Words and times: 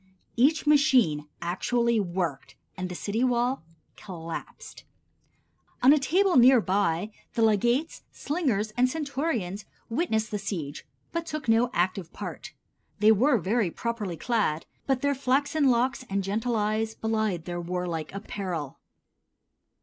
Each 0.35 0.65
machine 0.65 1.27
actually 1.43 1.99
worked, 1.99 2.55
and 2.75 2.89
the 2.89 2.95
city 2.95 3.23
wall 3.23 3.61
collapsed. 3.95 4.83
On 5.83 5.93
a 5.93 5.99
table 5.99 6.37
near 6.37 6.59
by 6.59 7.11
the 7.35 7.43
legates, 7.43 8.01
slingers 8.11 8.71
and 8.75 8.89
centurions 8.89 9.65
witnessed 9.91 10.31
the 10.31 10.39
siege, 10.39 10.87
but 11.11 11.27
took 11.27 11.47
no 11.47 11.69
active 11.71 12.11
part. 12.13 12.51
They 12.97 13.11
were 13.11 13.37
very 13.37 13.69
properly 13.69 14.17
clad, 14.17 14.65
but 14.87 15.03
their 15.03 15.13
flaxen 15.13 15.69
locks 15.69 16.03
and 16.09 16.23
gentle 16.23 16.55
eyes 16.55 16.95
belied 16.95 17.45
their 17.45 17.61
warlike 17.61 18.11
apparel. 18.11 18.79